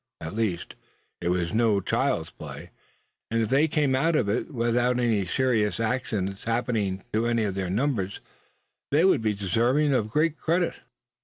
At 0.19 0.33
least, 0.33 0.73
it 1.21 1.29
was 1.29 1.53
no 1.53 1.79
child's 1.79 2.31
play; 2.31 2.71
and 3.29 3.43
if 3.43 3.49
they 3.49 3.67
came 3.67 3.93
out 3.93 4.15
of 4.15 4.27
it 4.27 4.51
without 4.51 4.99
any 4.99 5.27
serious 5.27 5.79
accident 5.79 6.41
happening 6.43 7.03
to 7.13 7.27
any 7.27 7.43
of 7.43 7.53
their 7.53 7.69
number, 7.69 8.09
they 8.89 9.05
would 9.05 9.21
be 9.21 9.35
deserving 9.35 9.93
of 9.93 10.09
great 10.09 10.37
credit. 10.39 10.81